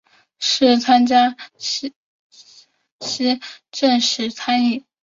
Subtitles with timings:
[0.39, 1.89] 官至陕西
[3.35, 4.83] 布政使参议。